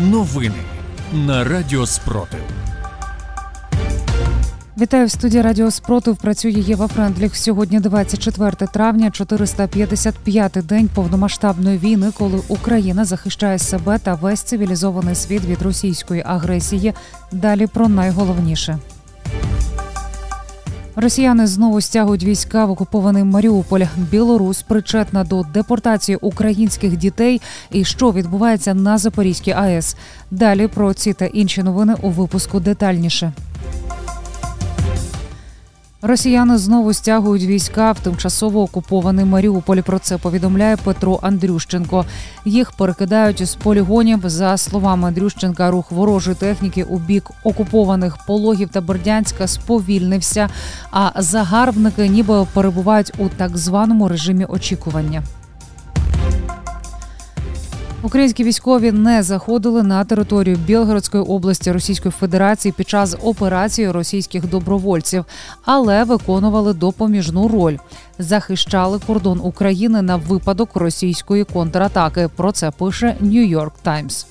[0.00, 0.54] Новини
[1.12, 2.40] на Радіо Спротив.
[4.80, 6.16] Вітаю в студії Радіо Спротив.
[6.16, 7.36] Працює Єва Френдліх.
[7.36, 15.44] Сьогодні 24 травня, 455-й день повномасштабної війни, коли Україна захищає себе та весь цивілізований світ
[15.44, 16.94] від російської агресії.
[17.32, 18.78] Далі про найголовніше.
[20.96, 23.82] Росіяни знову стягують війська в окупований Маріуполь.
[23.96, 27.40] Білорусь причетна до депортації українських дітей.
[27.70, 29.96] І що відбувається на Запорізькій АЕС?
[30.30, 33.32] Далі про ці та інші новини у випуску детальніше.
[36.02, 39.80] Росіяни знову стягують війська в тимчасово окупований Маріуполь.
[39.80, 42.04] Про це повідомляє Петро Андрющенко.
[42.44, 44.20] Їх перекидають з полігонів.
[44.24, 50.48] За словами Андрющенка, рух ворожої техніки у бік окупованих пологів та Бердянська сповільнився.
[50.90, 55.22] А загарбники ніби перебувають у так званому режимі очікування.
[58.02, 65.24] Українські військові не заходили на територію Білгородської області Російської Федерації під час операції російських добровольців,
[65.64, 67.76] але виконували допоміжну роль.
[68.18, 72.28] Захищали кордон України на випадок російської контратаки.
[72.36, 74.26] Про це пише Нью-Йорк Таймс.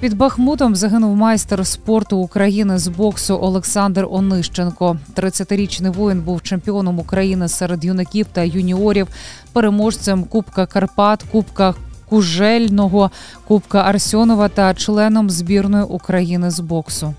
[0.00, 4.96] Під Бахмутом загинув майстер спорту України з боксу Олександр Онищенко.
[5.16, 9.08] 30-річний воїн був чемпіоном України серед юнаків та юніорів,
[9.52, 11.74] переможцем Кубка Карпат, Кубка
[12.08, 13.10] Кужельного,
[13.48, 17.14] Кубка Арсьонова та членом збірної України з боксу.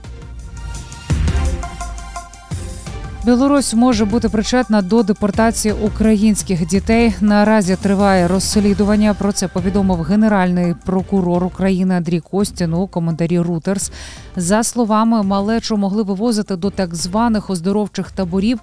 [3.25, 7.13] Білорусь може бути причетна до депортації українських дітей.
[7.21, 9.13] Наразі триває розслідування.
[9.13, 13.91] Про це повідомив генеральний прокурор України Андрій Костін у коментарі Рутерс.
[14.35, 18.59] За словами малечу могли вивозити до так званих оздоровчих таборів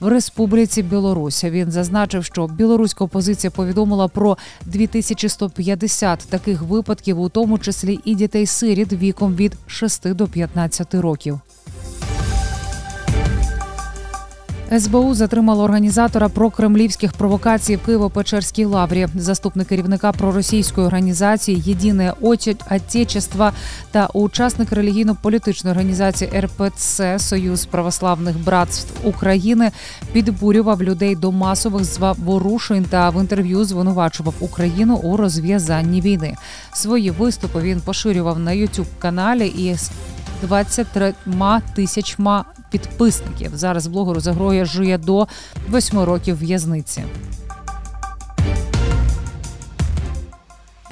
[0.00, 1.44] в Республіці Білорусь.
[1.44, 8.46] Він зазначив, що білоруська опозиція повідомила про 2150 таких випадків, у тому числі і дітей
[8.46, 11.40] сиріт віком від 6 до 15 років.
[14.78, 19.06] СБУ затримало організатора прокремлівських провокацій в Києво-Печерській лаврі.
[19.14, 23.50] Заступник керівника проросійської організації Єдине Отечество
[23.90, 29.70] та учасник релігійно-політичної організації РПЦ Союз православних братств України
[30.12, 36.34] підбурював людей до масових заворушень та в інтерв'ю звинувачував Україну у розв'язанні війни.
[36.72, 39.90] Свої виступи він поширював на youtube каналі із
[40.42, 41.14] 23
[41.74, 43.50] тисячма підписників.
[43.54, 45.26] Зараз блогеру загрожує до
[45.72, 47.04] 8 років в'язниці.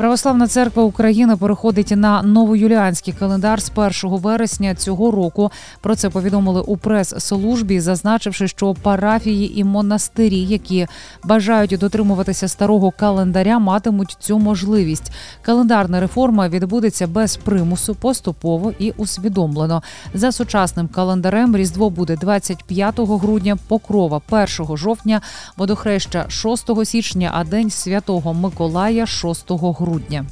[0.00, 5.50] Православна церква України переходить на новоюліанський календар з 1 вересня цього року.
[5.80, 10.86] Про це повідомили у прес-службі, зазначивши, що парафії і монастирі, які
[11.24, 15.12] бажають дотримуватися старого календаря, матимуть цю можливість.
[15.42, 19.82] Календарна реформа відбудеться без примусу, поступово і усвідомлено.
[20.14, 25.20] За сучасним календарем різдво буде 25 грудня, покрова 1 жовтня,
[25.56, 30.24] водохреща 6 січня, а день святого Миколая 6 грудня грудня.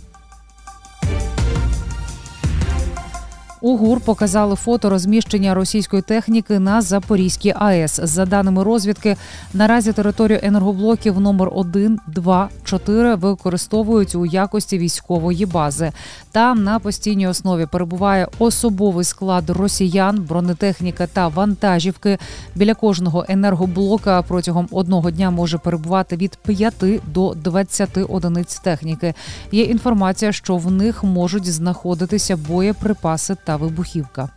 [3.60, 8.00] У ГУР показали фото розміщення російської техніки на Запорізькій АЕС.
[8.02, 9.16] За даними розвідки,
[9.54, 15.92] наразі територію енергоблоків номер 1, 2, 4 використовують у якості військової бази.
[16.32, 22.18] Там на постійній основі перебуває особовий склад росіян, бронетехніка та вантажівки.
[22.54, 26.74] Біля кожного енергоблока протягом одного дня може перебувати від 5
[27.06, 29.14] до 20 одиниць техніки.
[29.52, 34.28] Є інформація, що в них можуть знаходитися боєприпаси та вибухівка.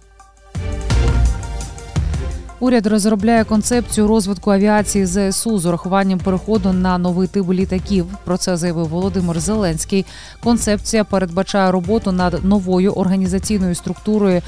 [2.60, 8.06] Уряд розробляє концепцію розвитку авіації ЗСУ з урахуванням переходу на новий тип літаків.
[8.26, 10.06] Про це заявив Володимир Зеленський.
[10.44, 14.42] Концепція передбачає роботу над новою організаційною структурою.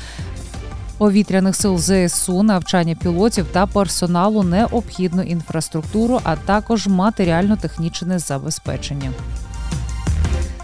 [0.97, 9.11] Повітряних сил ЗСУ, навчання пілотів та персоналу, необхідну інфраструктуру, а також матеріально-технічне забезпечення.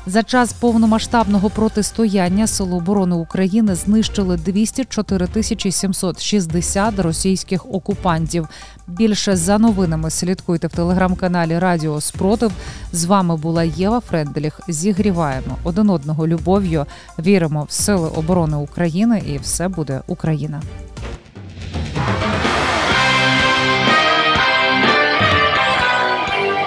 [0.10, 8.48] За час повномасштабного протистояння Сили оборони України знищили 204 тисячі 760 російських окупантів.
[8.88, 12.52] Більше за новинами слідкуйте в телеграм-каналі Радіо Спротив.
[12.92, 14.60] З вами була Єва Френделіх.
[14.68, 16.86] Зігріваємо один одного любов'ю.
[17.20, 20.62] Віримо в сили оборони України, і все буде Україна.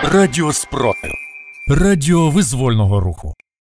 [0.02, 1.31] Радіо Спротив.
[1.68, 3.34] Радіо визвольного руху.